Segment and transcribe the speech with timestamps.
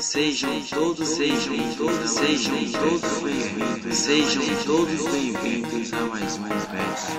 [0.00, 7.12] Sejam todos, sejam todos, sejam todos bem-vindos, sejam todos bem-vindos a mais um Best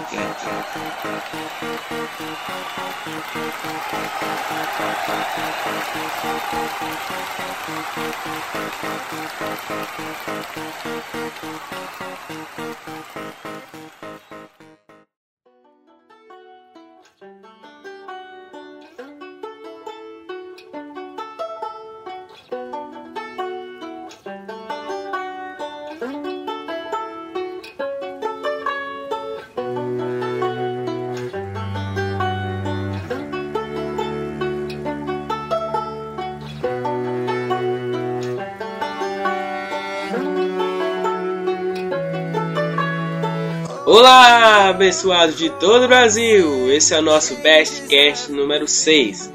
[44.63, 46.71] Olá, abençoados de todo o Brasil!
[46.71, 49.29] Esse é o nosso Best Cast número 6.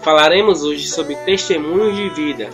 [0.00, 2.48] Falaremos hoje sobre testemunhos de vida.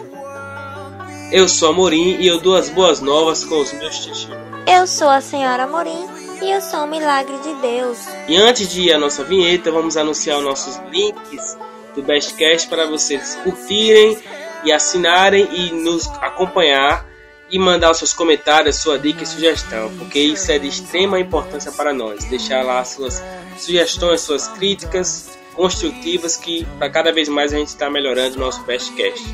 [1.31, 4.65] Eu sou Amorim e eu dou as boas novas com os meus testemunhos.
[4.67, 6.05] Eu sou a senhora Amorim
[6.43, 7.99] e eu sou o milagre de Deus.
[8.27, 11.57] E antes de ir à nossa vinheta, vamos anunciar os nossos links
[11.95, 14.19] do Bestcast para vocês curtirem
[14.65, 17.06] e assinarem e nos acompanhar
[17.51, 21.71] e mandar os seus comentários, sua dica e sugestão, porque isso é de extrema importância
[21.73, 22.25] para nós.
[22.25, 23.23] Deixar lá suas
[23.57, 28.63] sugestões, suas críticas construtivas, que para cada vez mais a gente está melhorando o nosso
[28.65, 29.25] Bestcast.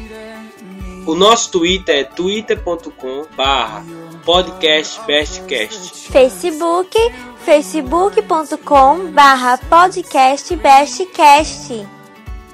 [1.07, 3.85] O nosso Twitter é twitter.com barra
[4.25, 6.13] podcastbestcast.
[6.13, 6.97] Facebook,
[7.45, 11.85] facebook.com barra podcastbestcast.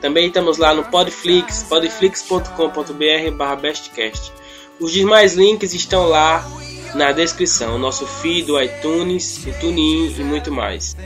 [0.01, 4.33] Também estamos lá no Podflix, podflix.com.br barra bestcast.
[4.81, 6.47] Os demais links estão lá
[6.95, 10.97] na descrição, nosso feed do iTunes, o TuneIn e muito mais.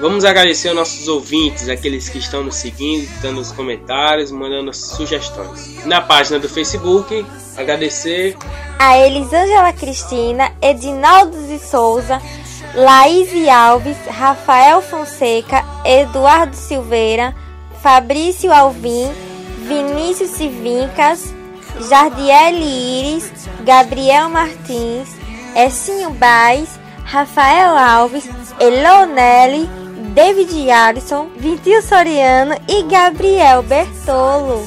[0.00, 5.84] Vamos agradecer aos nossos ouvintes, aqueles que estão nos seguindo, dando os comentários, mandando sugestões.
[5.84, 7.26] Na página do Facebook,
[7.56, 8.36] agradecer
[8.78, 12.22] a Elisângela Cristina, Edinaldo de Souza,
[12.74, 17.34] Laís Alves, Rafael Fonseca, Eduardo Silveira,
[17.82, 19.10] Fabrício Alvim,
[19.68, 21.34] Vinícius Civincas,
[21.88, 23.30] Jardiele Iris,
[23.64, 25.14] Gabriel Martins,
[25.54, 28.26] Essinho Baez, Rafael Alves,
[28.58, 29.68] Elonelli,
[30.14, 34.66] David Alisson, Vitinho Soriano e Gabriel Bertolo.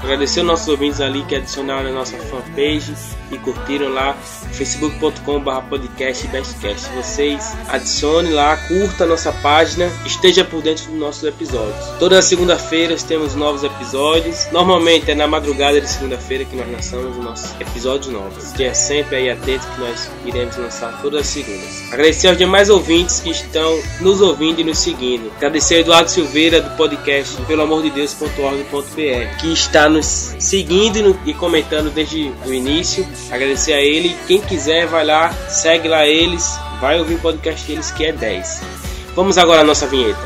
[0.00, 2.94] Agradecer aos nossos ouvintes ali que adicionaram a nossa fanpage
[3.32, 4.16] e curtiram lá
[4.52, 6.88] facebook.com.br podcast bestcast.
[6.94, 11.84] Vocês adicione lá, curta a nossa página, esteja por dentro dos nossos episódios.
[11.98, 14.46] Toda segunda-feira temos novos episódios.
[14.52, 18.44] Normalmente é na madrugada de segunda-feira que nós lançamos os nossos episódios novos.
[18.44, 21.92] Esteja sempre aí atento que nós iremos lançar todas as segundas.
[21.92, 25.30] Agradecer aos demais ouvintes que estão nos ouvindo e nos seguindo.
[25.36, 31.34] Agradecer a Eduardo Silveira do podcast pelo amor de Deus.org.br que está nos seguindo e
[31.34, 33.06] comentando desde o início.
[33.30, 34.16] Agradecer a ele.
[34.26, 38.62] Quem quiser, vai lá, segue lá eles, vai ouvir o podcast deles que é 10.
[39.14, 40.18] Vamos agora à nossa vinheta.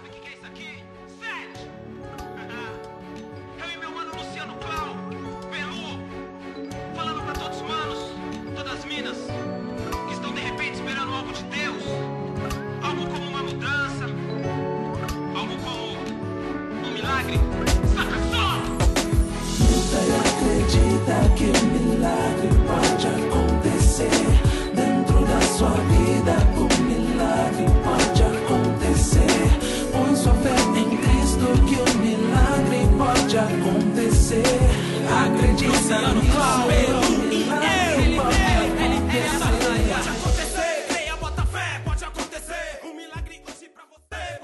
[0.00, 1.79] Sabe o que é isso aqui?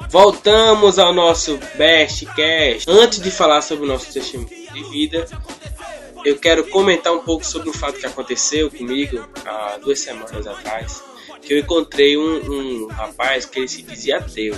[0.09, 2.91] Voltamos ao nosso Best Cast.
[2.91, 5.27] Antes de falar sobre o nosso testemunho de vida,
[6.25, 11.03] eu quero comentar um pouco sobre um fato que aconteceu comigo há duas semanas atrás.
[11.43, 14.57] Que eu encontrei um, um rapaz que ele se dizia ateu.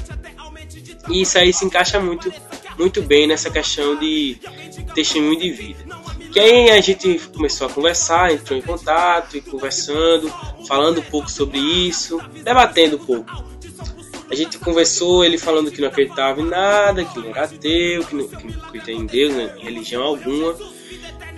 [1.09, 2.33] E isso aí se encaixa muito,
[2.79, 4.39] muito bem nessa questão de
[4.95, 6.08] testemunho de vida.
[6.39, 10.33] Que aí a gente começou a conversar, entrou em contato e conversando,
[10.69, 13.45] falando um pouco sobre isso, debatendo um pouco.
[14.31, 18.15] A gente conversou, ele falando que não acreditava em nada, que ele era ateu, que
[18.15, 20.55] não, que não acreditava em Deus, né, em religião alguma,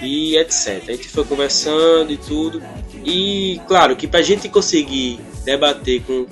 [0.02, 0.84] e etc.
[0.86, 2.62] A gente foi conversando e tudo.
[3.02, 6.26] E claro que pra gente conseguir debater com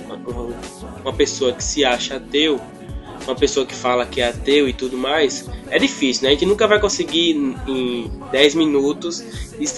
[1.01, 2.61] uma pessoa que se acha ateu,
[3.29, 6.31] uma pessoa que fala que é ateu e tudo mais, é difícil, né?
[6.31, 7.31] A gente nunca vai conseguir
[7.67, 9.25] em 10 minutos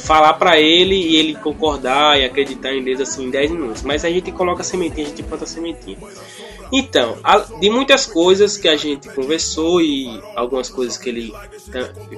[0.04, 3.82] falar para ele e ele concordar e acreditar em Deus assim em 10 minutos.
[3.82, 5.98] Mas a gente coloca a sementinha, a gente planta a sementinha.
[6.72, 7.18] Então,
[7.60, 11.32] de muitas coisas que a gente conversou e algumas coisas que ele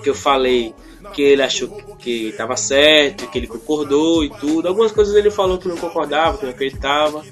[0.03, 0.75] que eu falei
[1.15, 1.69] que ele achou
[1.99, 4.69] que estava certo, que ele concordou e tudo.
[4.69, 7.25] Algumas coisas ele falou que não concordava, que não acreditava,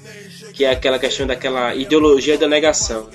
[0.53, 3.07] que é aquela questão daquela ideologia da negação.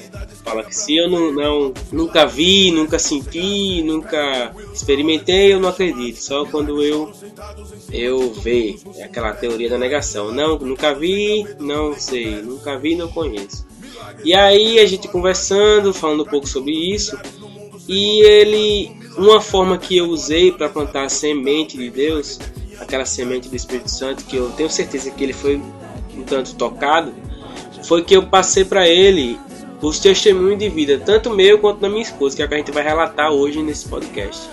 [0.44, 6.17] Fala que se eu não, não nunca vi, nunca senti, nunca experimentei, eu não acredito.
[6.23, 7.12] Só quando eu
[7.93, 10.33] eu ver é aquela teoria da negação.
[10.33, 13.67] Não, nunca vi, não sei, nunca vi, não conheço.
[14.25, 17.19] E aí a gente conversando, falando um pouco sobre isso,
[17.88, 22.38] e ele, uma forma que eu usei para plantar a semente de Deus,
[22.81, 27.12] aquela semente do Espírito Santo, que eu tenho certeza que ele foi um tanto tocado,
[27.87, 29.38] foi que eu passei para ele
[29.81, 32.73] os testemunhos de vida, tanto meu quanto da minha esposa, que é que a gente
[32.73, 34.49] vai relatar hoje nesse podcast.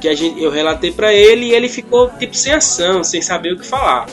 [0.00, 3.52] Que a gente, eu relatei para ele e ele ficou tipo sem ação, sem saber
[3.52, 4.06] o que falar.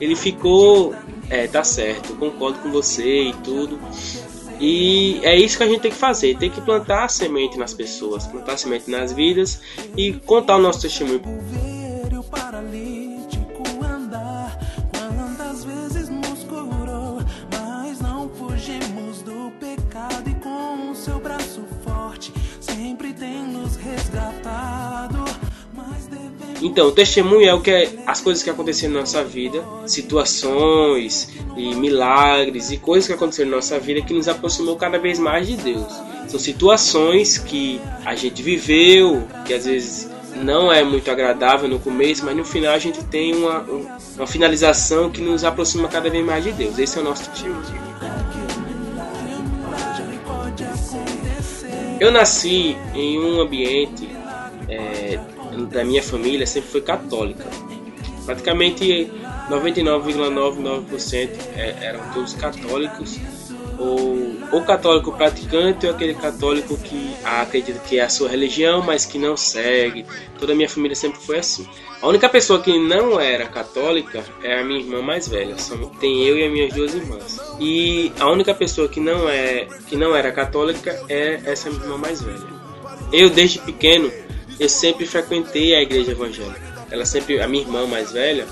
[0.00, 0.94] Ele ficou,
[1.28, 3.78] é, tá certo, concordo com você e tudo.
[4.60, 7.74] E é isso que a gente tem que fazer, tem que plantar a semente nas
[7.74, 9.60] pessoas, plantar a semente nas vidas
[9.96, 11.20] e contar o nosso testemunho.
[26.64, 31.28] Então, o testemunho é o que é, as coisas que aconteceram na nossa vida, situações
[31.58, 35.46] e milagres e coisas que aconteceram na nossa vida que nos aproximou cada vez mais
[35.46, 35.92] de Deus.
[36.26, 42.24] São situações que a gente viveu, que às vezes não é muito agradável no começo,
[42.24, 43.60] mas no final a gente tem uma,
[44.16, 46.78] uma finalização que nos aproxima cada vez mais de Deus.
[46.78, 47.62] Esse é o nosso testemunho.
[52.00, 54.08] Eu nasci em um ambiente
[54.66, 55.20] é,
[55.74, 57.44] da minha família sempre foi católica.
[58.24, 59.10] Praticamente
[59.50, 63.18] 99,99% é, eram todos católicos,
[63.78, 69.04] ou, ou católico praticante, ou aquele católico que acredita que é a sua religião, mas
[69.04, 70.06] que não segue.
[70.38, 71.68] Toda a minha família sempre foi assim.
[72.00, 75.56] A única pessoa que não era católica é a minha irmã mais velha.
[76.00, 77.40] Tem eu e as minhas duas irmãs.
[77.60, 81.98] E a única pessoa que não é que não era católica é essa minha irmã
[81.98, 82.54] mais velha.
[83.12, 84.10] Eu desde pequeno
[84.58, 86.74] eu sempre frequentei a igreja evangélica.
[86.90, 88.46] Ela sempre, a minha irmã mais velha,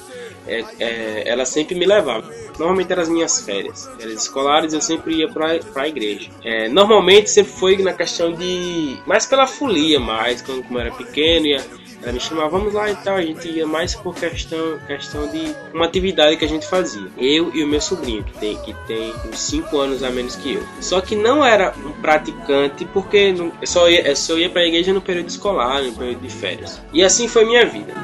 [0.47, 2.29] é, é, ela sempre me levava.
[2.59, 6.31] Normalmente eram as minhas férias, férias escolares, eu sempre ia para a igreja.
[6.45, 8.99] É, normalmente sempre foi na questão de.
[9.07, 11.65] mais pela folia, mais, quando como eu era pequeno, ia
[12.03, 13.17] ela me chamava, vamos lá e tal.
[13.17, 17.09] A gente ia mais por questão, questão de uma atividade que a gente fazia.
[17.17, 20.55] Eu e o meu sobrinho, que tem, que tem uns 5 anos a menos que
[20.55, 20.63] eu.
[20.81, 24.93] Só que não era um praticante, porque não, eu, só ia, só ia pra igreja
[24.93, 26.81] no período escolar, no período de férias.
[26.93, 27.95] E assim foi minha vida.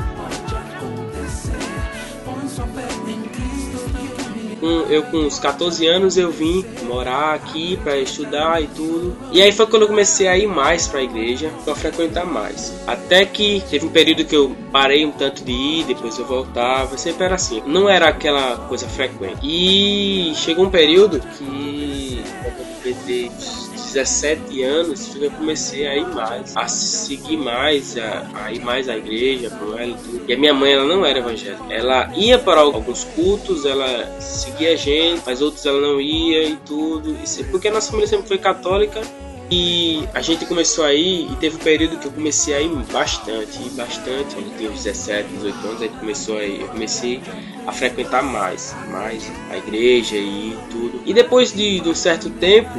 [4.60, 9.16] Com, eu com uns 14 anos eu vim morar aqui para estudar e tudo.
[9.32, 12.74] E aí foi quando eu comecei a ir mais para a igreja, para frequentar mais.
[12.86, 16.96] Até que teve um período que eu parei um tanto de ir, depois eu voltava,
[16.98, 17.62] sempre era assim.
[17.66, 19.38] Não era aquela coisa frequente.
[19.42, 22.52] E chegou um período que eu
[23.92, 28.96] 17 anos eu comecei a ir mais, a seguir mais, a, a ir mais à
[28.96, 30.24] igreja com ela e tudo.
[30.28, 31.64] E a minha mãe, ela não era evangélica.
[31.70, 36.56] Ela ia para alguns cultos, ela seguia a gente, mas outros ela não ia e
[36.56, 37.16] tudo.
[37.50, 39.00] Porque a nossa família sempre foi católica
[39.50, 43.58] e a gente começou aí e teve um período que eu comecei a ir bastante,
[43.70, 44.36] bastante.
[44.36, 47.22] Eu tinha 17, 18 anos, aí começou aí, eu comecei
[47.66, 51.02] a frequentar mais, mais a igreja e tudo.
[51.06, 52.78] E depois de, de um certo tempo,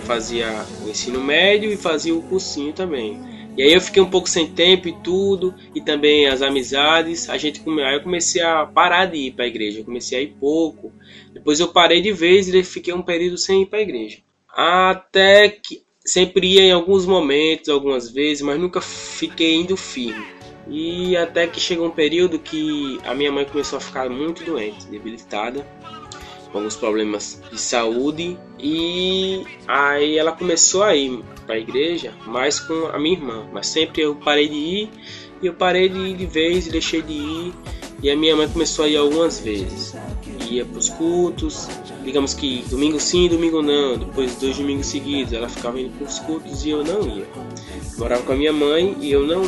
[0.00, 3.20] fazia o ensino médio e fazia o cursinho também.
[3.56, 7.28] E aí eu fiquei um pouco sem tempo e tudo, e também as amizades.
[7.28, 10.22] A gente aí eu comecei a parar de ir para a igreja, eu comecei a
[10.22, 10.92] ir pouco.
[11.32, 14.18] Depois eu parei de vez e fiquei um período sem ir para a igreja.
[14.48, 20.24] Até que sempre ia em alguns momentos, algumas vezes, mas nunca fiquei indo firme.
[20.68, 24.86] E até que chegou um período que a minha mãe começou a ficar muito doente,
[24.86, 25.66] debilitada,
[26.58, 32.86] alguns problemas de saúde, e aí ela começou a ir para a igreja, mais com
[32.86, 34.90] a minha irmã, mas sempre eu parei de ir,
[35.42, 37.52] e eu parei de ir de vez e deixei de ir,
[38.02, 39.94] e a minha mãe começou a ir algumas vezes.
[40.50, 41.68] Ia para os cultos,
[42.04, 46.18] digamos que domingo sim, domingo não, depois dois domingos seguidos ela ficava indo para os
[46.18, 47.26] cultos e eu não ia.
[47.96, 49.42] morava com a minha mãe e eu não,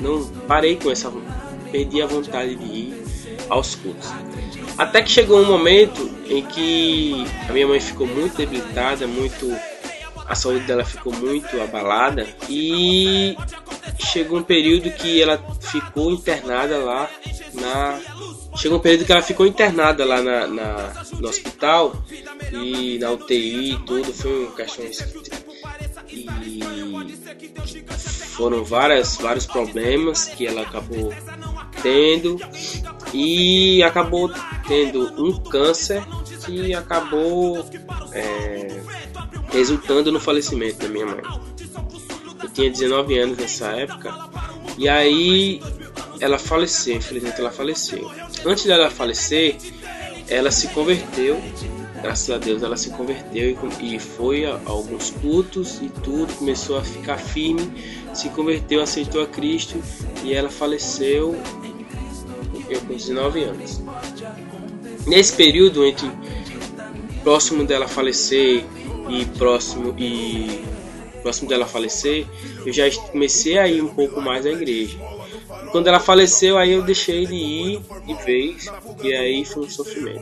[0.00, 1.10] não parei com essa,
[1.70, 3.02] perdi a vontade de ir
[3.48, 4.08] aos cultos.
[4.78, 9.54] Até que chegou um momento em que a minha mãe ficou muito debilitada, muito
[10.30, 13.36] a saúde dela ficou muito abalada e
[13.98, 17.10] chegou um período que ela ficou internada lá
[17.52, 18.00] na
[18.56, 22.00] chegou um período que ela ficou internada lá na, na no hospital
[22.52, 25.00] e na UTI e tudo foi um questões
[26.08, 26.26] e
[28.36, 31.12] foram várias vários problemas que ela acabou
[31.82, 32.38] tendo
[33.12, 34.30] e acabou
[34.66, 36.02] tendo um câncer
[36.44, 37.64] que acabou
[38.12, 38.80] é,
[39.52, 41.22] resultando no falecimento da minha mãe.
[42.42, 44.14] Eu tinha 19 anos nessa época
[44.78, 45.60] e aí
[46.20, 48.10] ela faleceu, infelizmente ela faleceu.
[48.44, 49.56] Antes dela falecer,
[50.28, 51.40] ela se converteu,
[52.02, 56.78] graças a Deus ela se converteu e, foi a, a alguns cultos e tudo, começou
[56.78, 57.72] a ficar firme,
[58.14, 59.80] se converteu, aceitou a Cristo
[60.22, 61.36] e ela faleceu
[62.70, 63.80] eu com 19 anos.
[65.06, 66.10] Nesse período entre
[67.22, 68.64] próximo dela falecer
[69.08, 70.62] e próximo e
[71.22, 72.26] próximo dela falecer,
[72.64, 74.98] eu já comecei a ir um pouco mais à igreja.
[75.70, 78.66] Quando ela faleceu, aí eu deixei de ir de vez,
[79.02, 80.20] e aí foi um sofrimento.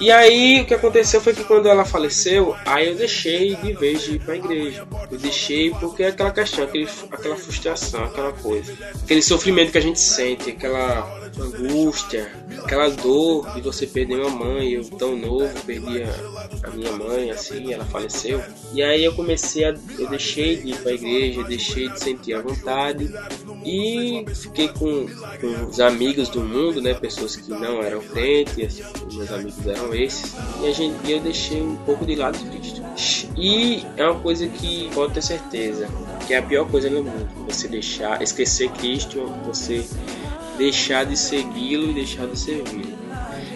[0.00, 4.02] E aí o que aconteceu foi que quando ela faleceu, aí eu deixei de vez
[4.02, 4.86] de ir para a igreja.
[5.10, 8.72] Eu deixei porque é aquela questão, aquele, aquela frustração, aquela coisa,
[9.02, 14.72] aquele sofrimento que a gente sente, aquela angústia, aquela dor de você perder uma mãe.
[14.72, 18.42] Eu tão novo perdi a, a, minha mãe, assim, ela faleceu.
[18.72, 19.74] E aí eu comecei a.
[19.98, 23.12] Eu deixei de ir para a igreja, deixei de sentir a vontade
[23.64, 26.94] e fiquei com, com os amigos do mundo, né?
[26.94, 30.34] Pessoas que não eram crentes, meus amigos eram esses.
[30.62, 32.82] E, a gente, eu deixei um pouco de lado Cristo.
[33.36, 35.88] E é uma coisa que pode ter certeza
[36.28, 37.26] que é a pior coisa no mundo.
[37.46, 39.82] Você deixar, esquecer Cristo, você
[40.58, 42.98] deixar de segui-lo e deixar de servi-lo.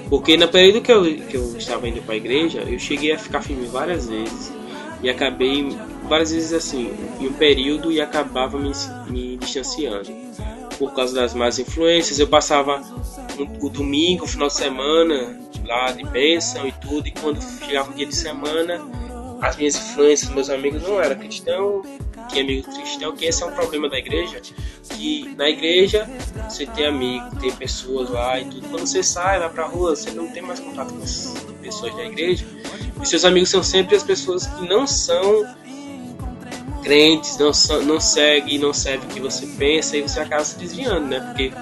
[0.09, 3.18] Porque no período que eu, que eu estava indo para a igreja, eu cheguei a
[3.18, 4.52] ficar firme várias vezes
[5.02, 5.76] e acabei
[6.09, 8.73] várias vezes assim, em um período e acabava me,
[9.09, 10.11] me distanciando.
[10.78, 12.82] Por causa das más influências, eu passava
[13.61, 17.94] o domingo, o final de semana lá de bênção e tudo, e quando chegava o
[17.94, 18.80] dia de semana,
[19.40, 21.87] as minhas influências, meus amigos não eram cristãos,
[22.29, 24.41] tinha amigo cristão, que esse é um problema da igreja,
[24.91, 26.09] que na igreja
[26.49, 28.69] você tem amigo, tem pessoas lá e tudo.
[28.69, 32.05] Quando você sai, vai pra rua, você não tem mais contato com as pessoas da
[32.05, 32.47] igreja.
[33.00, 35.45] E seus amigos são sempre as pessoas que não são
[36.83, 40.59] crentes, não, são, não seguem, não servem o que você pensa e você acaba se
[40.59, 41.21] desviando, né?
[41.21, 41.52] Porque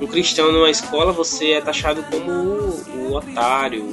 [0.00, 3.84] um cristão numa escola você é taxado como o, o otário,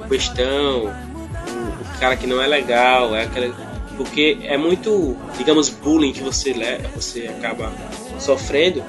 [0.00, 3.52] o bestão, o, o cara que não é legal, é aquele,
[3.96, 6.52] porque é muito, digamos, bullying que você,
[6.94, 7.72] você acaba
[8.18, 8.84] sofrendo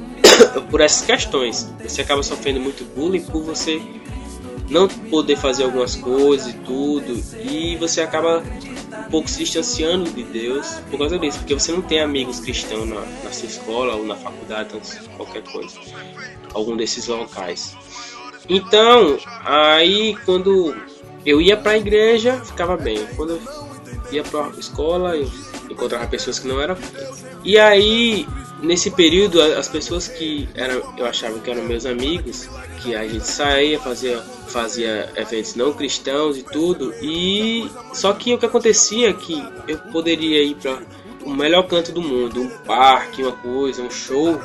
[0.70, 1.68] por essas questões.
[1.82, 3.80] Você acaba sofrendo muito bullying por você
[4.70, 8.42] não poder fazer algumas coisas e tudo, e você acaba
[9.06, 12.86] um pouco se distanciando de Deus por causa disso, porque você não tem amigos cristãos
[12.86, 14.74] na, na sua escola ou na faculdade,
[15.16, 15.78] qualquer coisa,
[16.52, 17.74] algum desses locais.
[18.48, 20.76] Então, aí quando
[21.24, 23.06] eu ia para a igreja, ficava bem.
[23.16, 23.67] Quando eu
[24.12, 25.30] ia para escola, eu
[25.70, 26.76] encontrava pessoas que não eram.
[27.44, 28.26] E aí
[28.62, 32.48] nesse período as pessoas que eram, eu achava que eram meus amigos,
[32.82, 38.38] que a gente saía, fazia, fazia eventos não cristãos e tudo, e só que o
[38.38, 40.80] que acontecia é que eu poderia ir para
[41.24, 44.40] o melhor canto do mundo, um parque, uma coisa, um show,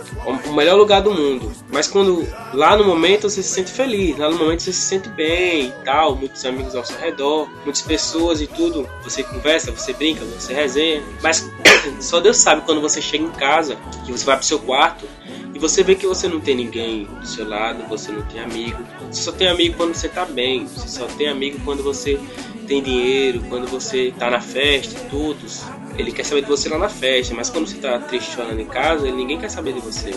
[0.46, 1.51] o melhor lugar do mundo.
[1.72, 5.10] Mas quando lá no momento você se sente feliz, lá no momento você se sente
[5.10, 9.94] bem e tal, muitos amigos ao seu redor, muitas pessoas e tudo, você conversa, você
[9.94, 11.03] brinca, você resenha.
[11.22, 11.50] Mas
[12.01, 15.06] só Deus sabe quando você chega em casa, que você vai pro seu quarto
[15.53, 18.84] e você vê que você não tem ninguém do seu lado, você não tem amigo.
[19.12, 22.20] Você só tem amigo quando você tá bem, você só tem amigo quando você
[22.68, 25.63] tem dinheiro, quando você tá na festa, todos.
[25.97, 28.65] Ele quer saber de você lá na festa, mas quando você tá triste chorando em
[28.65, 30.13] casa, ninguém quer saber de você.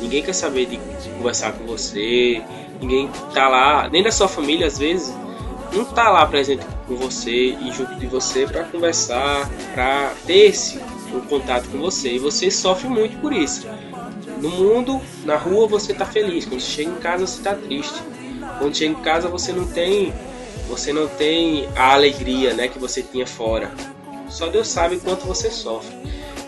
[0.00, 0.78] Ninguém quer saber de
[1.16, 2.42] conversar com você,
[2.80, 5.12] ninguém tá lá, nem da sua família às vezes,
[5.72, 10.78] não tá lá presente com você e junto de você para conversar, para ter esse
[11.12, 12.14] um contato com você.
[12.14, 13.66] E você sofre muito por isso.
[14.40, 18.00] No mundo, na rua você tá feliz, quando você chega em casa você tá triste.
[18.58, 20.12] Quando chega em casa você não tem
[20.68, 23.72] você não tem a alegria, né, que você tinha fora.
[24.30, 25.96] Só Deus sabe quanto você sofre.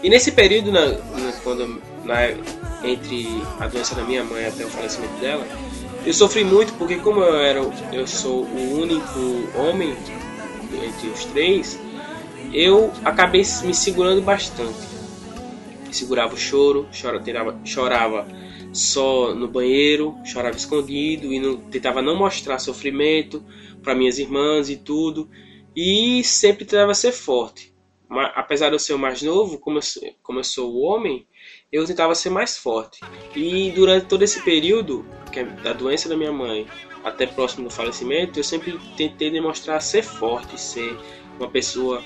[0.03, 2.31] E nesse período, na, na, quando, na,
[2.83, 3.27] entre
[3.59, 5.47] a doença da minha mãe até o falecimento dela,
[6.05, 7.61] eu sofri muito porque como eu era,
[7.93, 9.95] eu sou o único homem
[10.83, 11.79] entre os três,
[12.53, 14.89] eu acabei me segurando bastante.
[15.91, 18.27] Segurava o choro, chorava, chorava
[18.73, 23.45] só no banheiro, chorava escondido e não, tentava não mostrar sofrimento
[23.83, 25.29] para minhas irmãs e tudo.
[25.77, 27.70] E sempre tentava ser forte
[28.35, 29.83] apesar de eu ser o mais novo, como eu,
[30.23, 31.27] como eu sou o homem,
[31.71, 33.01] eu tentava ser mais forte.
[33.35, 36.67] E durante todo esse período, é da doença da minha mãe
[37.05, 40.99] até próximo do falecimento, eu sempre tentei demonstrar ser forte, ser
[41.39, 42.03] uma pessoa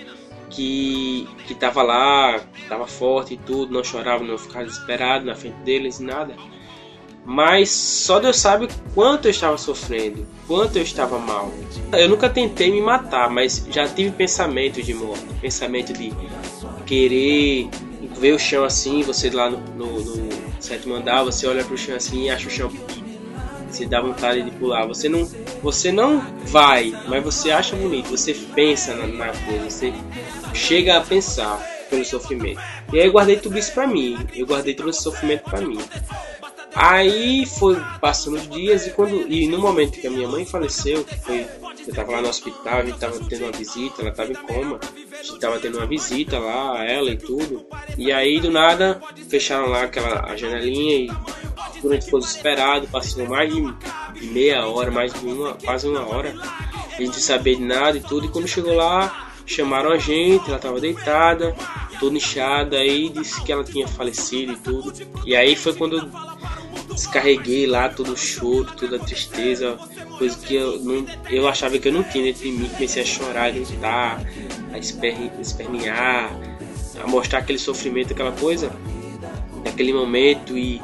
[0.51, 5.57] que que estava lá, estava forte e tudo, não chorava, não ficava desesperado na frente
[5.63, 6.37] deles nada.
[7.25, 11.51] Mas só Deus sabe quanto eu estava sofrendo, quanto eu estava mal.
[11.93, 16.13] Eu nunca tentei me matar, mas já tive pensamento de morte, pensamento de
[16.85, 17.69] querer
[18.19, 20.29] ver o chão assim, você lá no, no, no
[20.61, 22.71] sétimo andar, você olha para o chão assim e acha o chão
[23.75, 24.87] você dá vontade de pular.
[24.87, 25.29] Você não,
[25.61, 28.09] você não vai, mas você acha bonito.
[28.09, 29.93] Você pensa na, na coisa, você
[30.55, 31.59] chega a pensar
[31.91, 32.61] pelo sofrimento.
[32.93, 34.17] E aí eu guardei tudo isso para mim.
[34.35, 35.79] Eu guardei todo esse sofrimento para mim.
[36.75, 41.05] Aí foi passando os dias e quando e no momento que a minha mãe faleceu,
[41.23, 41.47] foi
[41.87, 44.81] eu tava lá no hospital, a gente tava tendo uma visita, ela tava em coma,
[45.13, 47.67] a gente tava tendo uma visita lá, ela e tudo.
[47.99, 51.11] E aí do nada fecharam lá aquela a janelinha e
[51.93, 53.61] gente ficou desesperado, passou mais de,
[54.27, 56.35] meia hora, mais de uma, quase uma hora,
[56.93, 60.59] a gente sabia de nada e tudo, e quando chegou lá, chamaram a gente, ela
[60.59, 61.55] tava deitada,
[61.99, 64.93] toda inchada, aí disse que ela tinha falecido e tudo.
[65.27, 66.09] E aí foi quando
[66.95, 69.77] descarreguei lá todo o choro, toda a tristeza,
[70.19, 72.69] coisa que eu, não, eu achava que eu não tinha dentro de mim.
[72.69, 74.23] Comecei a chorar, a gritar,
[74.73, 76.31] a espernear,
[77.03, 78.71] a mostrar aquele sofrimento, aquela coisa,
[79.65, 80.57] naquele momento.
[80.57, 80.81] E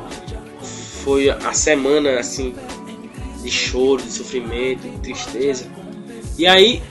[1.04, 2.54] foi a semana assim
[3.42, 5.66] de choro, de sofrimento, de tristeza.
[6.36, 6.82] E aí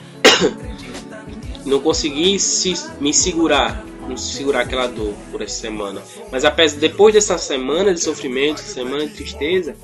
[1.66, 3.86] não consegui se, me segurar
[4.18, 6.02] segurar aquela dor por essa semana.
[6.32, 9.76] Mas apesar depois dessa semana de sofrimento, semana de tristeza,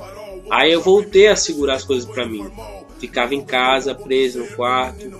[0.50, 2.50] aí eu voltei a segurar as coisas para mim.
[3.00, 5.12] Ficava em casa, preso no quarto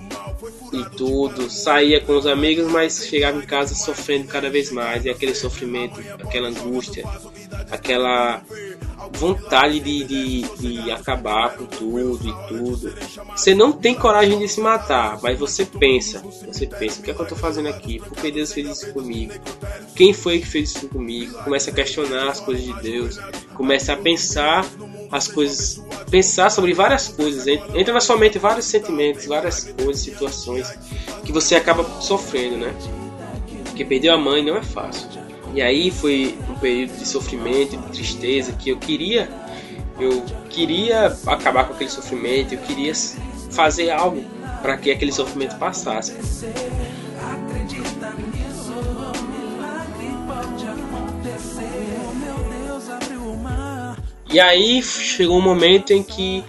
[0.72, 1.50] e tudo.
[1.50, 5.04] Saía com os amigos, mas chegava em casa sofrendo cada vez mais.
[5.04, 7.04] E aquele sofrimento, aquela angústia,
[7.70, 8.42] aquela
[9.12, 12.94] vontade de, de, de, acabar com tudo e tudo.
[13.34, 17.14] Você não tem coragem de se matar, mas você pensa, você pensa, o que é
[17.14, 17.98] que eu tô fazendo aqui?
[17.98, 19.32] Por que Deus fez isso comigo?
[19.94, 21.32] Quem foi que fez isso comigo?
[21.42, 23.18] Começa a questionar as coisas de Deus,
[23.54, 24.66] começa a pensar
[25.10, 30.70] as coisas, pensar sobre várias coisas, entra na sua mente vários sentimentos, várias coisas, situações
[31.24, 32.74] que você acaba sofrendo, né?
[33.64, 35.08] Porque perder a mãe não é fácil.
[35.54, 39.28] E aí foi período de sofrimento, de tristeza que eu queria,
[39.98, 42.92] eu queria acabar com aquele sofrimento, eu queria
[43.50, 44.22] fazer algo
[44.62, 46.14] para que aquele sofrimento passasse.
[54.28, 56.44] E aí chegou um momento em que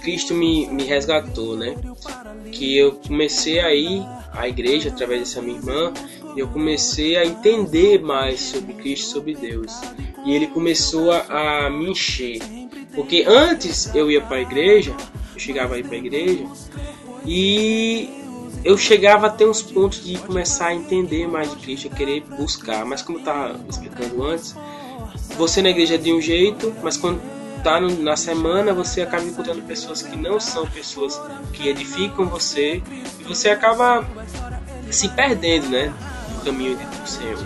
[0.00, 1.76] Cristo me, me resgatou, né?
[2.50, 4.02] Que eu comecei a ir
[4.32, 5.92] à igreja através dessa minha irmã
[6.40, 9.72] eu comecei a entender mais sobre Cristo, sobre Deus.
[10.24, 12.40] E ele começou a, a me encher.
[12.94, 14.94] Porque antes eu ia para a igreja,
[15.34, 16.46] eu chegava aí para a igreja,
[17.24, 18.08] e
[18.64, 22.84] eu chegava a ter uns pontos de começar a entender mais de Cristo, querer buscar.
[22.84, 24.54] Mas como eu estava explicando antes,
[25.36, 27.20] você na igreja é de um jeito, mas quando
[27.62, 31.20] tá no, na semana você acaba encontrando pessoas que não são pessoas
[31.52, 32.82] que edificam você
[33.20, 34.06] e você acaba
[34.90, 35.92] se perdendo, né,
[36.38, 37.38] caminho do Senhor.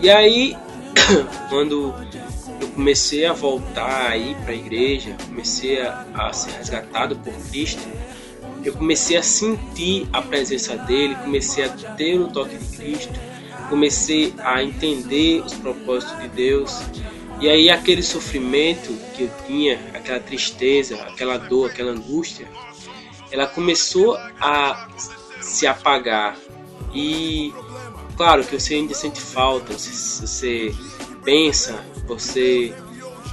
[0.00, 0.56] E aí,
[1.48, 1.94] quando
[2.60, 7.86] eu comecei a voltar aí para a igreja, comecei a, a ser resgatado por Cristo,
[8.64, 13.18] eu comecei a sentir a presença dele, comecei a ter o toque de Cristo,
[13.68, 16.82] comecei a entender os propósitos de Deus.
[17.40, 22.46] E aí aquele sofrimento que eu tinha, aquela tristeza, aquela dor, aquela angústia,
[23.30, 24.88] ela começou a
[25.40, 26.36] se apagar.
[26.92, 27.54] E
[28.20, 30.74] claro que você ainda sente falta, você, você
[31.24, 32.70] pensa, você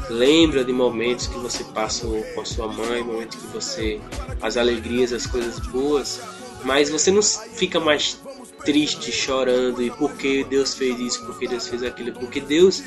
[0.09, 3.99] lembra de momentos que você passou com a sua mãe, momentos que você
[4.41, 6.21] as alegrias, as coisas boas,
[6.63, 8.17] mas você não fica mais
[8.63, 12.81] triste, chorando e por que Deus fez isso, por que Deus fez aquilo, porque Deus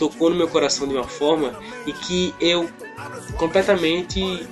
[0.00, 1.56] tocou no meu coração de uma forma
[1.86, 2.68] e que eu
[3.38, 4.48] completamente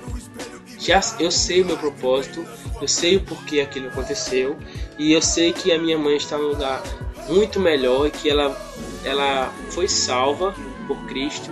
[0.79, 2.45] já eu sei o meu propósito,
[2.81, 4.57] eu sei o porquê aquilo aconteceu
[4.97, 6.81] e eu sei que a minha mãe está num lugar
[7.27, 8.55] muito melhor e que ela
[9.03, 10.53] ela foi salva
[10.87, 11.51] por Cristo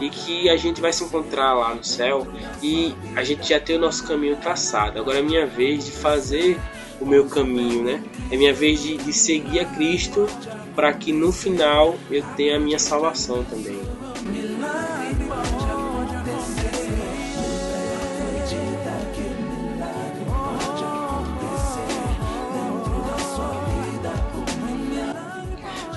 [0.00, 2.26] e que a gente vai se encontrar lá no céu
[2.62, 4.98] e a gente já tem o nosso caminho traçado.
[4.98, 6.58] Agora é minha vez de fazer
[7.00, 8.02] o meu caminho, né?
[8.30, 10.26] É minha vez de, de seguir a Cristo
[10.74, 13.78] para que no final eu tenha a minha salvação também.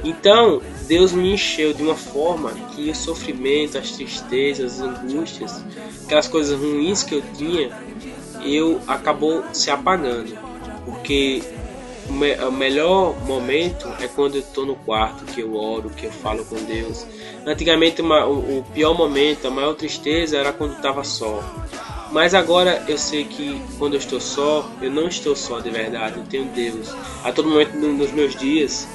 [0.03, 5.63] Então, Deus me encheu de uma forma que o sofrimento, as tristezas, as angústias,
[6.03, 7.71] aquelas coisas ruins que eu tinha,
[8.43, 10.37] eu acabou se apagando.
[10.83, 11.41] Porque
[12.09, 16.05] o, me o melhor momento é quando eu estou no quarto, que eu oro, que
[16.05, 17.05] eu falo com Deus.
[17.45, 21.41] Antigamente o, o pior momento, a maior tristeza era quando estava só.
[22.11, 26.17] Mas agora eu sei que quando eu estou só, eu não estou só de verdade,
[26.17, 26.93] eu tenho Deus.
[27.23, 28.87] A todo momento dos meus dias,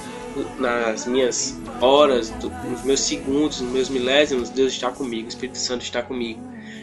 [0.59, 2.31] nas minhas horas,
[2.71, 6.41] nos meus segundos, nos meus milésimos, Deus está comigo, o Espírito Santo está comigo.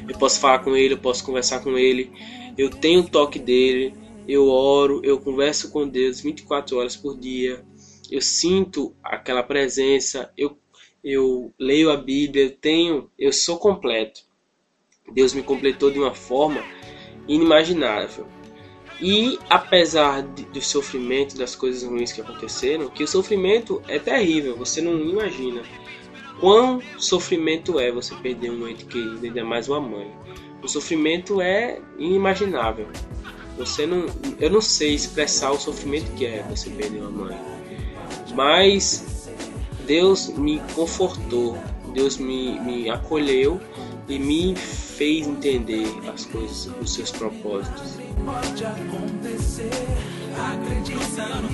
[0.08, 2.12] Eu posso falar com Ele, eu posso conversar com Ele,
[2.58, 3.94] eu tenho o toque dele,
[4.28, 7.64] eu oro, eu converso com Deus 24 horas por dia,
[8.12, 10.58] eu sinto aquela presença, eu,
[11.04, 14.22] eu leio a Bíblia, eu tenho, eu sou completo.
[15.14, 16.64] Deus me completou de uma forma
[17.28, 18.28] inimaginável.
[19.02, 24.56] E apesar de, do sofrimento, das coisas ruins que aconteceram, que o sofrimento é terrível,
[24.56, 25.64] você não imagina
[26.40, 30.12] quão sofrimento é você perder um ente querido, ainda mais uma mãe.
[30.64, 32.88] O sofrimento é inimaginável.
[33.58, 34.06] Você não,
[34.40, 37.38] eu não sei expressar o sofrimento que é você perder uma mãe.
[38.34, 39.30] Mas
[39.86, 41.58] Deus me confortou,
[41.94, 43.62] Deus me, me acolheu
[44.08, 47.98] e me fez entender as coisas, os seus propósitos.
[48.26, 49.70] Pode acontecer,
[50.36, 51.48] acreditando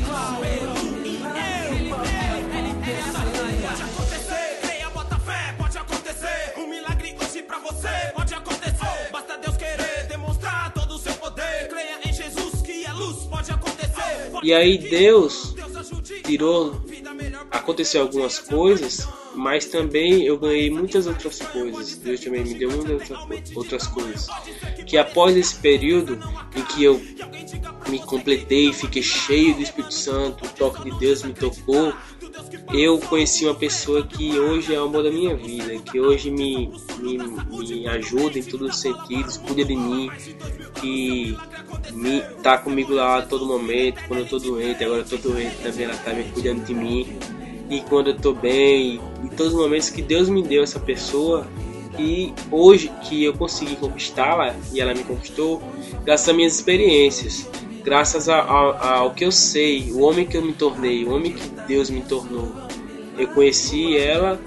[3.61, 6.53] Pode acontecer, creia, bota fé, pode acontecer.
[6.57, 9.09] Um milagre hoje pra você, pode acontecer.
[9.11, 11.67] Basta Deus querer demonstrar todo o seu poder.
[11.67, 14.31] Creia em Jesus que é luz, pode acontecer.
[14.41, 15.53] E aí Deus
[16.23, 16.81] tirou
[17.51, 21.95] aconteceu algumas coisas, mas também eu ganhei muitas outras coisas.
[21.97, 24.27] Deus também me deu muitas outras coisas.
[24.91, 26.19] Que após esse período
[26.53, 27.01] em que eu
[27.87, 31.93] me completei, fiquei cheio do Espírito Santo, o toque de Deus me tocou,
[32.73, 36.73] eu conheci uma pessoa que hoje é o amor da minha vida, que hoje me,
[36.99, 40.11] me, me ajuda em todos os sentidos, cuida de mim,
[40.81, 41.37] que
[41.93, 45.55] me, tá comigo lá a todo momento, quando eu tô doente, agora eu tô doente
[45.63, 47.17] também, ela tá me cuidando de mim
[47.69, 51.47] e quando eu tô bem, em todos os momentos que Deus me deu essa pessoa
[51.97, 55.61] e hoje que eu consegui conquistá-la e ela me conquistou,
[56.03, 57.47] graças às minhas experiências,
[57.83, 61.33] graças a, a, ao que eu sei, o homem que eu me tornei, o homem
[61.33, 62.51] que Deus me tornou.
[63.17, 64.39] Eu conheci ela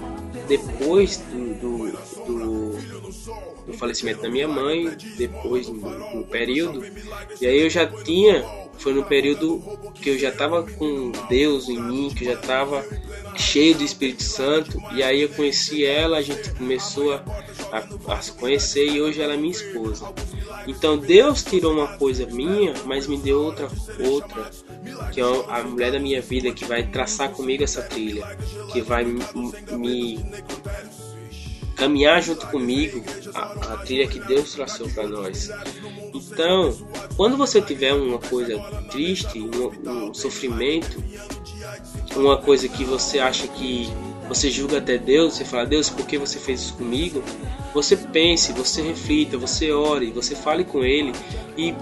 [0.47, 1.91] depois do, do,
[2.25, 6.85] do, do falecimento da minha mãe, depois do, do período,
[7.39, 8.43] e aí eu já tinha
[8.77, 9.61] foi no período
[9.95, 12.85] que eu já estava com Deus em mim, que eu já estava
[13.35, 17.23] cheio do Espírito Santo, e aí eu conheci ela, a gente começou a,
[17.71, 20.13] a, a se conhecer e hoje ela é minha esposa.
[20.67, 23.67] Então Deus tirou uma coisa minha, mas me deu outra,
[23.99, 24.49] outra,
[25.11, 28.25] que é a mulher da minha vida que vai traçar comigo essa trilha,
[28.71, 29.21] que vai me,
[29.71, 30.25] me
[31.75, 35.49] caminhar junto comigo a, a trilha que Deus traçou para nós.
[36.13, 36.75] Então,
[37.15, 41.03] quando você tiver uma coisa triste, um, um sofrimento,
[42.15, 43.89] uma coisa que você acha que
[44.27, 47.23] você julga até Deus, você fala, Deus, por que você fez isso comigo?
[47.73, 51.13] Você pense, você reflita, você ore, você fale com Ele
[51.57, 51.73] e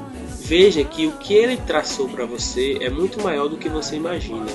[0.41, 4.46] veja que o que Ele traçou para você é muito maior do que você imagina.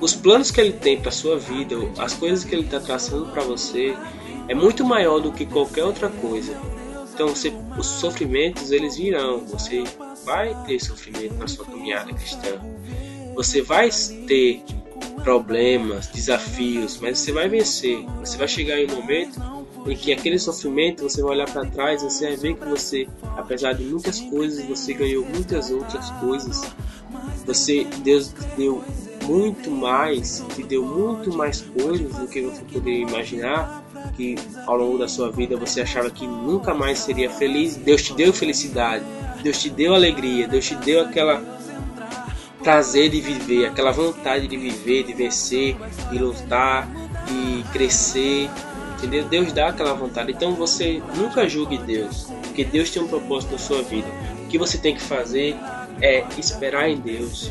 [0.00, 3.42] Os planos que Ele tem para sua vida, as coisas que Ele está traçando para
[3.42, 3.96] você,
[4.46, 6.56] é muito maior do que qualquer outra coisa.
[7.14, 9.40] Então, você, os sofrimentos eles virão.
[9.46, 9.82] Você
[10.28, 12.60] vai ter sofrimento na sua caminhada cristã.
[13.34, 13.88] Você vai
[14.26, 14.62] ter
[15.24, 18.04] problemas, desafios, mas você vai vencer.
[18.20, 19.40] Você vai chegar em um momento
[19.86, 23.72] em que aquele sofrimento você vai olhar para trás, você vai ver que você, apesar
[23.72, 26.60] de muitas coisas, você ganhou muitas outras coisas.
[27.46, 28.84] Você Deus deu
[29.24, 33.82] muito mais, te deu muito mais coisas do que você poderia imaginar.
[34.16, 37.76] Que ao longo da sua vida você achava que nunca mais seria feliz.
[37.76, 39.04] Deus te deu felicidade,
[39.42, 41.42] Deus te deu alegria, Deus te deu aquela
[42.62, 45.76] prazer de viver, aquela vontade de viver, de vencer,
[46.10, 46.88] de lutar,
[47.26, 48.50] de crescer,
[48.96, 49.24] entendeu?
[49.24, 50.32] Deus dá aquela vontade.
[50.32, 54.08] Então você nunca julgue Deus, porque Deus tem um propósito na sua vida.
[54.44, 55.56] O que você tem que fazer
[56.00, 57.50] é esperar em Deus,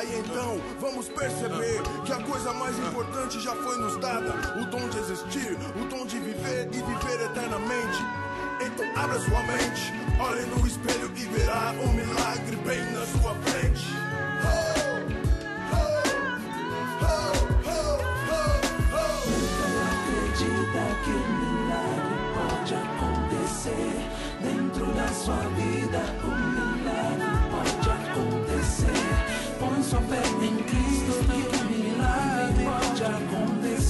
[0.00, 4.88] Aí então vamos perceber que a coisa mais importante já foi nos dada: o dom
[4.88, 7.98] de existir, o dom de viver e viver eternamente.
[8.64, 13.84] Então abra sua mente, olhe no espelho e verá um milagre bem na sua frente.
[19.92, 24.08] Acredita que o milagre pode acontecer
[24.40, 26.39] dentro da sua vida.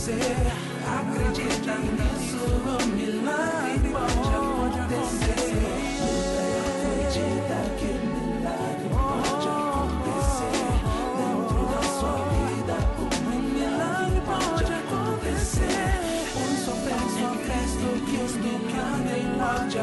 [0.00, 5.44] Acredita nisso, o milagre pode acontecer.
[6.64, 10.64] Acredita que milagre pode acontecer.
[11.18, 13.04] Dentro da sua vida, o
[13.44, 15.92] milagre pode acontecer.
[16.32, 17.60] Põe sua fé, sua fé,
[18.06, 19.76] que o milagre pode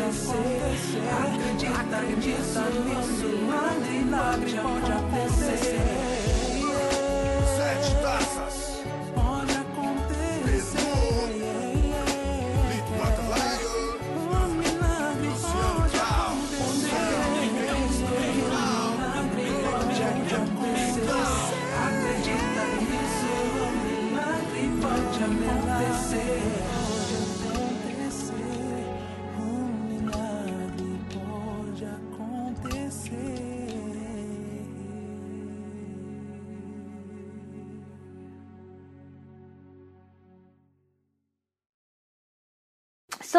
[0.00, 0.60] acontecer.
[1.76, 3.36] Acredita nisso, o
[3.84, 6.30] milagre pode acontecer.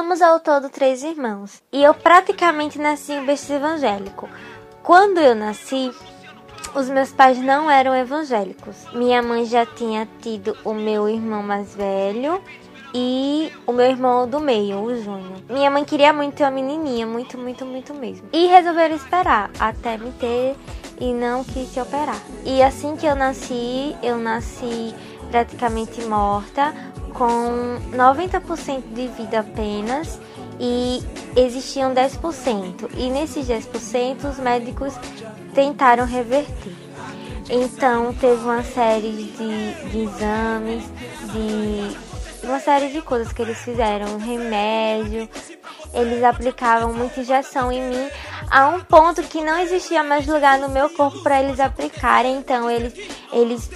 [0.02, 4.28] Somos ao todo três irmãos e eu praticamente nasci em berço evangélico.
[4.82, 5.92] Quando eu nasci,
[6.74, 8.78] os meus pais não eram evangélicos.
[8.94, 12.42] Minha mãe já tinha tido o meu irmão mais velho
[12.96, 15.38] e o meu irmão do meio, o Júnior.
[15.48, 18.28] Minha mãe queria muito ter uma menininha, muito, muito, muito mesmo.
[18.34, 20.56] E resolveram esperar até me ter
[21.00, 22.20] e não quis se operar.
[22.44, 24.96] E assim que eu nasci, eu nasci
[25.30, 26.74] praticamente morta
[27.14, 30.20] com 90% de vida apenas
[30.60, 31.02] e
[31.36, 32.90] existiam 10%.
[32.96, 34.94] E nesses 10% os médicos
[35.54, 36.74] tentaram reverter.
[37.50, 40.84] Então teve uma série de, de exames,
[41.34, 45.28] de uma série de coisas que eles fizeram, remédio,
[45.94, 48.10] eles aplicavam muita injeção em mim
[48.52, 52.36] a um ponto que não existia mais lugar no meu corpo para eles aplicarem.
[52.36, 52.94] Então eles
[53.32, 53.70] eles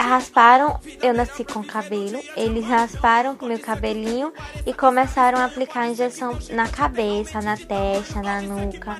[0.00, 4.32] rasparam, eu nasci com cabelo, eles rasparam com meu cabelinho
[4.66, 8.98] e começaram a aplicar injeção na cabeça, na testa, na nuca,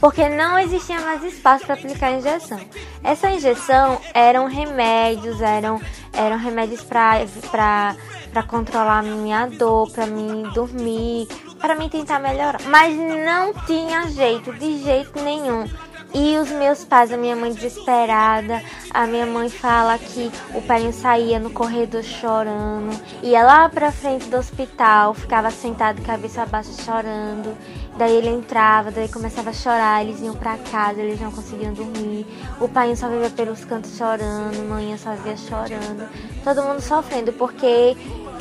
[0.00, 2.60] porque não existia mais espaço para aplicar injeção.
[3.02, 5.80] Essa injeção eram remédios, eram
[6.12, 11.26] eram remédios para controlar a minha dor, para mim dormir,
[11.60, 15.66] para mim tentar melhorar, mas não tinha jeito, de jeito nenhum
[16.14, 18.62] E os meus pais, a minha mãe desesperada,
[18.94, 24.26] a minha mãe fala que o pai saía no corredor chorando, ia lá pra frente
[24.26, 27.54] do hospital, ficava sentado cabeça abaixo chorando.
[27.98, 32.24] Daí ele entrava, daí começava a chorar, eles iam pra casa, eles não conseguiam dormir.
[32.58, 36.08] O pai só vivia pelos cantos chorando, manhã só via chorando.
[36.42, 37.96] Todo mundo sofrendo porque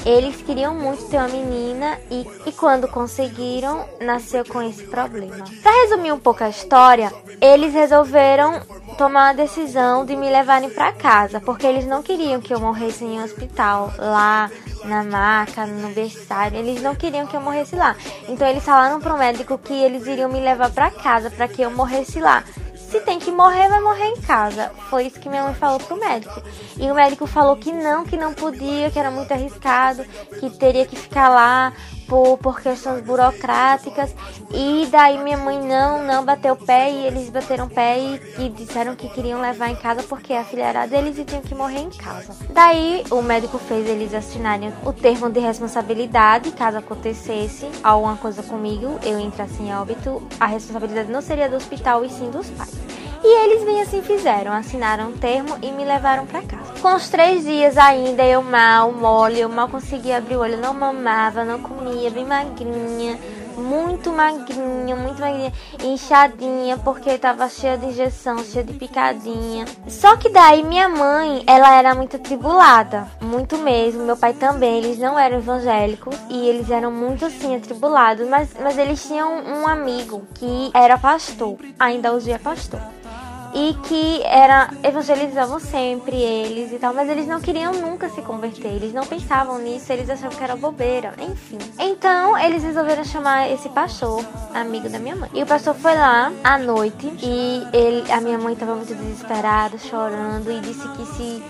[0.06, 5.46] eles queriam muito ter uma menina e, e quando conseguiram, nasceu com esse problema.
[5.62, 8.62] Para resumir um pouco a história, eles resolveram
[8.98, 13.04] tomar a decisão de me levarem para casa, porque eles não queriam que eu morresse
[13.04, 14.50] em um hospital lá
[14.86, 17.96] na maca, no berçário, eles não queriam que eu morresse lá.
[18.28, 21.70] Então eles falaram pro médico que eles iriam me levar para casa para que eu
[21.70, 22.44] morresse lá
[22.90, 24.72] se tem que morrer, vai morrer em casa.
[24.90, 26.42] Foi isso que minha mãe falou pro médico.
[26.78, 30.06] E o médico falou que não, que não podia, que era muito arriscado,
[30.40, 31.74] que teria que ficar lá
[32.08, 34.16] por, por questões burocráticas.
[34.52, 38.46] E daí minha mãe não, não bateu o pé e eles bateram o pé e,
[38.46, 41.54] e disseram que queriam levar em casa porque a filha era deles e tinham que
[41.54, 42.34] morrer em casa.
[42.54, 49.00] Daí o médico fez eles assinarem o termo de responsabilidade caso acontecesse alguma coisa comigo,
[49.04, 52.76] eu entrasse em óbito, a responsabilidade não seria do hospital e sim dos pais.
[53.24, 56.74] E eles bem assim fizeram, assinaram o termo e me levaram para casa.
[56.82, 60.74] Com os três dias ainda, eu mal, mole, eu mal conseguia abrir o olho, não
[60.74, 63.18] mamava, não comia, bem magrinha,
[63.58, 65.52] muito magrinha, muito magrinha,
[65.84, 69.66] inchadinha, porque tava cheia de injeção, cheia de picadinha.
[69.88, 74.04] Só que daí minha mãe, ela era muito atribulada, muito mesmo.
[74.04, 78.78] Meu pai também, eles não eram evangélicos e eles eram muito assim atribulados, mas, mas
[78.78, 82.97] eles tinham um amigo que era pastor, ainda hoje é pastor
[83.58, 88.68] e que era evangelizavam sempre eles e tal, mas eles não queriam nunca se converter,
[88.68, 91.58] eles não pensavam nisso, eles achavam que era bobeira, enfim.
[91.80, 95.32] Então eles resolveram chamar esse pastor, amigo da minha mãe.
[95.34, 99.76] E o pastor foi lá à noite e ele, a minha mãe estava muito desesperada,
[99.80, 101.44] chorando e disse que se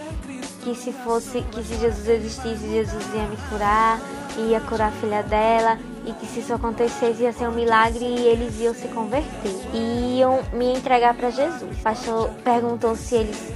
[0.63, 3.99] que se fosse que se Jesus existisse, Jesus ia me curar,
[4.37, 8.27] ia curar a filha dela e que se isso acontecesse ia ser um milagre e
[8.27, 11.77] eles iam se converter e iam me entregar para Jesus.
[11.77, 13.53] O pastor perguntou se eles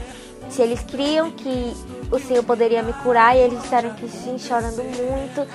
[0.49, 1.73] se eles criam que
[2.11, 5.47] o Senhor poderia me curar e eles disseram que sim, chorando muito.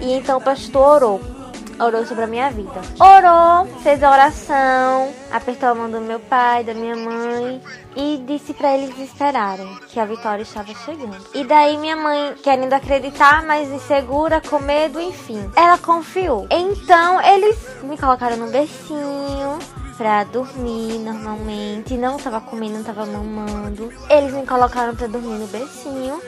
[0.00, 1.43] E então o pastor orou
[1.78, 2.80] orou sobre a minha vida.
[2.98, 7.60] Orou, fez a oração, apertou a mão do meu pai, da minha mãe
[7.96, 11.16] e disse para eles esperarem que a vitória estava chegando.
[11.34, 16.46] E daí minha mãe, querendo acreditar, mas insegura, com medo, enfim, ela confiou.
[16.50, 19.58] Então eles me colocaram no bercinho
[19.96, 21.96] pra dormir normalmente.
[21.96, 23.92] Não tava comendo, não tava mamando.
[24.10, 26.20] Eles me colocaram pra dormir no bercinho.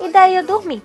[0.00, 0.82] E daí eu dormi.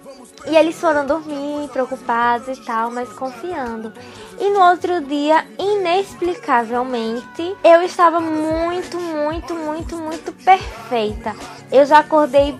[0.47, 3.91] E eles foram dormir, preocupados e tal, mas confiando.
[4.39, 11.35] E no outro dia, inexplicavelmente, eu estava muito, muito, muito, muito perfeita.
[11.71, 12.57] Eu já acordei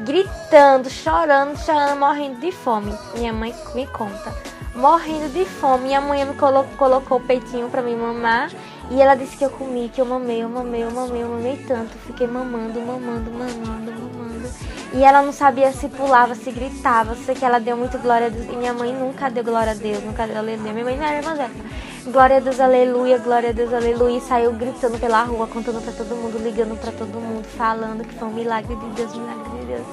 [0.00, 2.92] gritando, chorando, chorando, morrendo de fome.
[3.16, 4.34] Minha mãe me conta.
[4.74, 5.84] Morrendo de fome.
[5.84, 8.50] Minha mãe me colocou, colocou o peitinho pra me mamar.
[8.90, 11.56] E ela disse que eu comi, que eu mamei, eu mamei, eu mamei, eu mamei
[11.68, 11.96] tanto.
[12.06, 14.48] Fiquei mamando, mamando, mamando, mamando.
[14.94, 17.14] E ela não sabia se pulava, se gritava.
[17.14, 18.46] Sei que ela deu muito glória a Deus.
[18.46, 20.72] E minha mãe nunca deu glória a Deus, nunca deu aleluia.
[20.72, 21.64] Minha mãe não era evangélica.
[22.06, 24.16] Glória a Deus, aleluia, glória a Deus, aleluia.
[24.16, 28.14] E saiu gritando pela rua, contando pra todo mundo, ligando pra todo mundo, falando que
[28.14, 29.86] foi um milagre de Deus, milagre de Deus.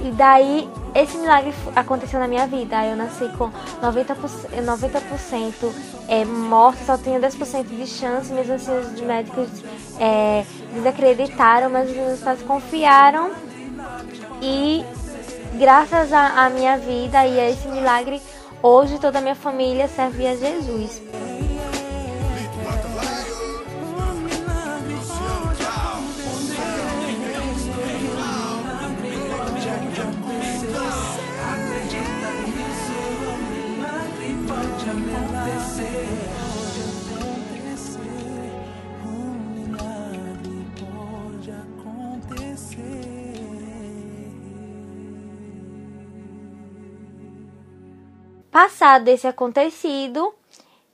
[0.00, 2.84] E daí, esse milagre aconteceu na minha vida.
[2.84, 3.50] Eu nasci com
[3.80, 5.72] 90%, 90%
[6.08, 8.32] é, morta, só tinha 10% de chance.
[8.32, 9.48] Mesmo assim, os médicos
[9.98, 13.30] é, desacreditaram, mas os pais confiaram.
[14.40, 14.84] E
[15.58, 18.20] graças à minha vida e a esse milagre,
[18.62, 21.00] hoje toda a minha família serve a Jesus.
[48.52, 50.30] Passado esse acontecido,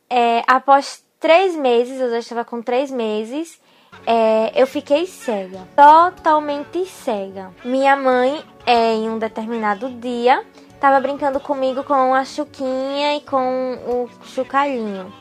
[0.09, 3.61] é, após três meses, eu já estava com três meses,
[4.07, 7.51] é, eu fiquei cega, totalmente cega.
[7.65, 13.75] Minha mãe, é, em um determinado dia, estava brincando comigo com a chuquinha e com
[13.89, 15.13] o chucalhinho.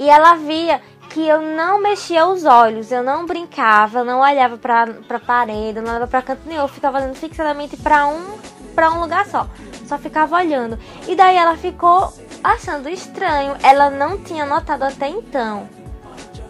[0.00, 4.58] E ela via que eu não mexia os olhos, eu não brincava, eu não olhava
[4.58, 8.36] para a parede, não olhava para canto nenhum, eu ficava olhando fixadamente para um,
[8.76, 9.48] um lugar só
[9.88, 10.78] só ficava olhando.
[11.06, 12.12] E daí ela ficou
[12.44, 13.56] achando estranho.
[13.62, 15.68] Ela não tinha notado até então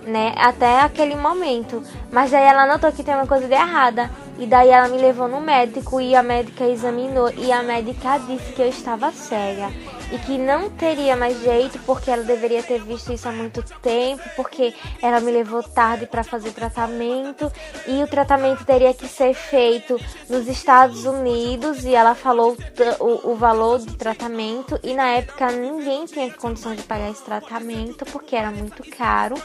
[0.09, 1.83] né, até aquele momento.
[2.11, 4.11] Mas aí ela notou que tem uma coisa de errada.
[4.39, 8.53] E daí ela me levou no médico e a médica examinou e a médica disse
[8.53, 9.69] que eu estava cega
[10.11, 14.23] e que não teria mais jeito porque ela deveria ter visto isso há muito tempo,
[14.37, 17.51] porque ela me levou tarde para fazer tratamento
[17.87, 19.99] e o tratamento teria que ser feito
[20.29, 22.57] nos Estados Unidos e ela falou
[23.01, 28.05] o, o valor do tratamento e na época ninguém tinha condição de pagar esse tratamento
[28.07, 29.37] porque era muito caro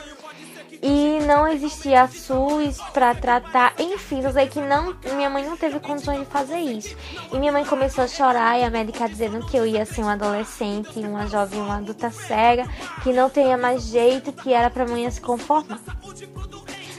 [0.81, 5.79] e não existia SUS para tratar, enfim, eu sei que não, minha mãe não teve
[5.79, 6.95] condições de fazer isso.
[7.31, 10.13] E minha mãe começou a chorar e a médica dizendo que eu ia ser uma
[10.13, 12.67] adolescente, uma jovem, uma adulta cega,
[13.01, 15.79] que não teria mais jeito, que era para mãe se conformar.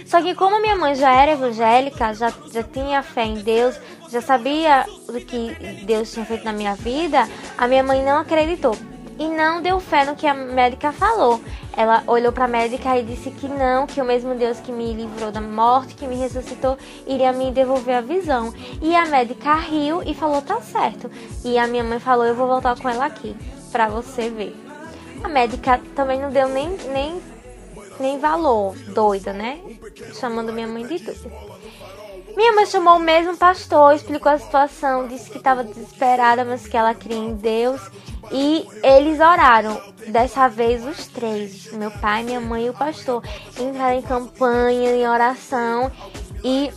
[0.07, 4.21] Só que como minha mãe já era evangélica, já, já tinha fé em Deus, já
[4.21, 8.77] sabia o que Deus tinha feito na minha vida, a minha mãe não acreditou
[9.19, 11.41] e não deu fé no que a médica falou.
[11.77, 14.93] Ela olhou para a médica e disse que não, que o mesmo Deus que me
[14.93, 18.53] livrou da morte, que me ressuscitou, iria me devolver a visão.
[18.81, 21.11] E a médica riu e falou: "Tá certo".
[21.45, 23.37] E a minha mãe falou: "Eu vou voltar com ela aqui
[23.73, 24.55] para você ver".
[25.23, 27.21] A médica também não deu nem nem
[27.99, 29.61] nem valor, doida, né?
[30.19, 31.31] Chamando minha mãe de doida.
[32.37, 36.77] Minha mãe chamou o mesmo pastor, explicou a situação, disse que estava desesperada, mas que
[36.77, 37.81] ela cria em Deus.
[38.33, 43.23] E eles oraram, dessa vez os três, meu pai, minha mãe e o pastor,
[43.59, 45.93] entraram em campanha, em oração.
[46.43, 46.73] E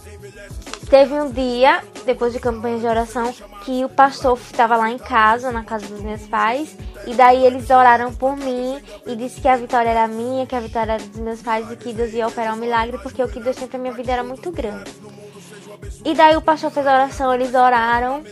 [0.89, 3.33] teve um dia, depois de campanha de oração,
[3.65, 6.77] que o pastor estava lá em casa, na casa dos meus pais,
[7.07, 10.59] e daí eles oraram por mim e disse que a vitória era minha, que a
[10.59, 13.39] vitória era dos meus pais e que Deus ia operar um milagre, porque o que
[13.39, 14.91] Deus tinha pra minha vida era muito grande.
[16.03, 18.23] E daí o pastor fez a oração, eles oraram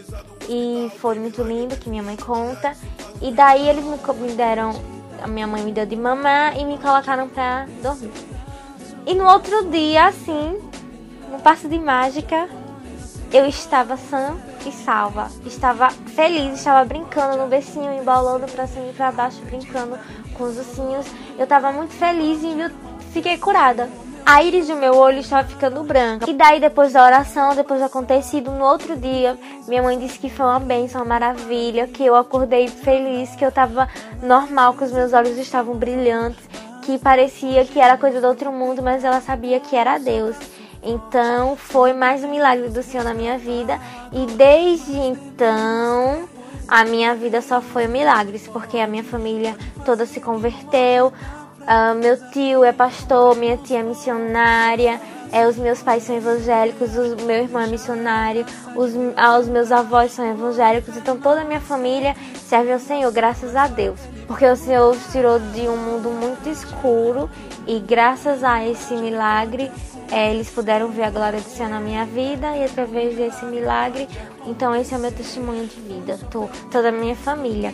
[0.48, 2.74] e foi muito lindo, que minha mãe conta.
[3.22, 4.72] E daí eles me deram,
[5.22, 8.12] a minha mãe me deu de mamar e me colocaram pra dormir.
[9.06, 10.60] E no outro dia, assim,
[11.32, 12.50] no passo de mágica,
[13.32, 14.36] eu estava sã
[14.66, 15.30] e salva.
[15.46, 19.98] Estava feliz, estava brincando no becinho, embolando pra cima e pra baixo, brincando
[20.34, 21.06] com os ursinhos.
[21.38, 22.72] Eu estava muito feliz e eu
[23.12, 23.90] fiquei curada
[24.26, 26.30] a íris do meu olho estava ficando branca.
[26.30, 30.30] E daí, depois da oração, depois do acontecido, no outro dia, minha mãe disse que
[30.30, 33.88] foi uma bênção, uma maravilha, que eu acordei feliz, que eu estava
[34.24, 36.44] normal, que os meus olhos estavam brilhantes,
[36.82, 40.36] que parecia que era coisa do outro mundo, mas ela sabia que era Deus.
[40.82, 43.80] Então, foi mais um milagre do Senhor na minha vida.
[44.12, 46.28] E desde então,
[46.68, 51.12] a minha vida só foi milagres, porque a minha família toda se converteu,
[51.66, 55.02] Uh, meu tio é pastor, minha tia é missionária,
[55.32, 58.46] é, os meus pais são evangélicos, o meu irmão é missionário,
[58.76, 62.16] os, ah, os meus avós são evangélicos, então toda a minha família
[62.48, 64.00] serve ao Senhor, graças a Deus.
[64.28, 67.30] Porque o Senhor os tirou de um mundo muito escuro
[67.68, 69.72] e graças a esse milagre
[70.12, 74.08] é, eles puderam ver a glória do Senhor na minha vida e através desse milagre,
[74.46, 77.74] então esse é o meu testemunho de vida, tô, toda a minha família.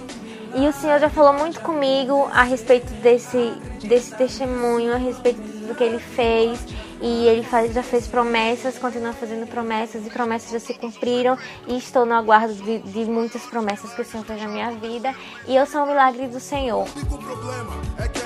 [0.54, 5.74] E o Senhor já falou muito comigo a respeito desse, desse testemunho, a respeito do
[5.74, 6.60] que ele fez.
[7.02, 11.38] E ele faz, já fez promessas, continua fazendo promessas, e promessas já se cumpriram.
[11.68, 15.16] E estou no aguardo de, de muitas promessas que o Senhor fez na minha vida.
[15.48, 16.86] E eu sou um milagre do Senhor.
[16.86, 18.21] O único problema é que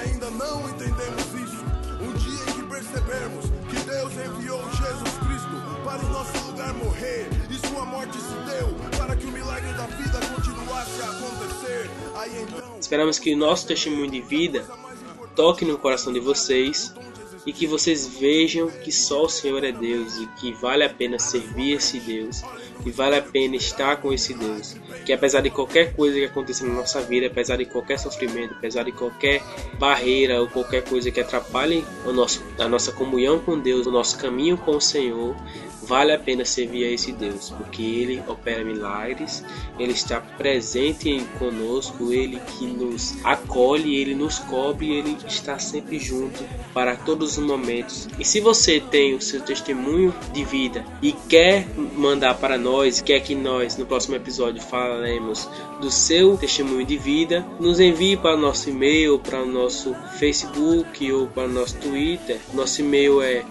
[12.79, 14.65] Esperamos que o nosso testemunho de vida
[15.35, 16.93] toque no coração de vocês
[17.45, 21.19] e que vocês vejam que só o Senhor é Deus e que vale a pena
[21.19, 22.41] servir esse Deus,
[22.81, 26.65] que vale a pena estar com esse Deus, que apesar de qualquer coisa que aconteça
[26.65, 29.43] na nossa vida, apesar de qualquer sofrimento, apesar de qualquer
[29.77, 34.17] barreira ou qualquer coisa que atrapalhe o nosso, a nossa comunhão com Deus, o nosso
[34.17, 35.35] caminho com o Senhor,
[35.85, 39.43] vale a pena servir a esse Deus, porque Ele opera milagres,
[39.79, 46.43] Ele está presente conosco, Ele que nos acolhe, Ele nos cobre, Ele está sempre junto
[46.73, 48.07] para todos os momentos.
[48.19, 53.19] E se você tem o seu testemunho de vida e quer mandar para nós, quer
[53.21, 55.47] que nós no próximo episódio falemos
[55.79, 61.11] do seu testemunho de vida, nos envie para o nosso e-mail, para o nosso Facebook
[61.11, 62.39] ou para o nosso Twitter.
[62.53, 63.43] Nosso e-mail é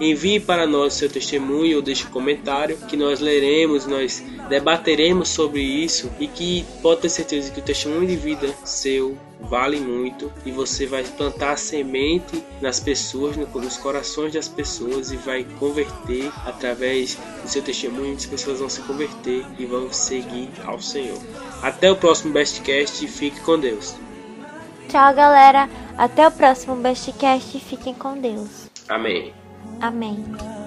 [0.00, 5.62] Envie para nós seu testemunho ou deixe um comentário que nós leremos, nós debateremos sobre
[5.62, 10.50] isso e que pode ter certeza que o testemunho de vida seu vale muito e
[10.50, 17.48] você vai plantar semente nas pessoas, nos corações das pessoas e vai converter através do
[17.48, 18.14] seu testemunho.
[18.14, 21.18] As pessoas vão se converter e vão seguir ao Senhor.
[21.62, 23.94] Até o próximo Bestcast e fique com Deus.
[24.88, 25.68] Tchau, galera.
[25.96, 28.68] Até o próximo Bestcast e fiquem com Deus.
[28.88, 29.34] Amém.
[29.80, 30.57] Amém.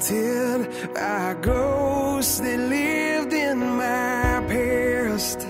[0.00, 5.46] mountain I ghost that lived in my past.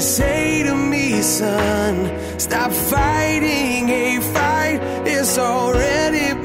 [0.00, 4.80] say to me, son, stop fighting a fight.
[5.06, 6.39] It's already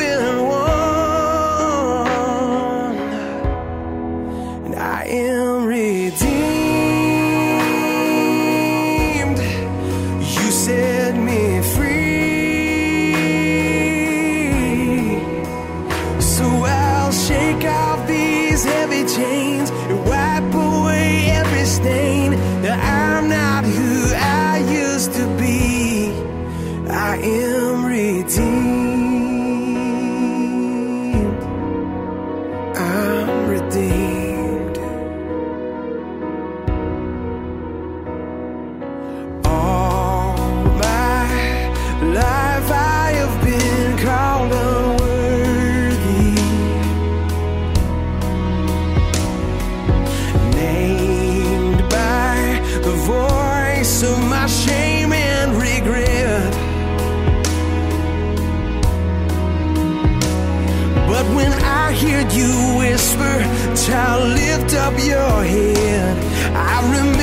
[63.95, 66.17] now lift up your head.
[66.53, 67.14] I remember.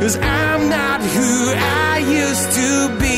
[0.00, 3.11] cause I'm not who I used to be.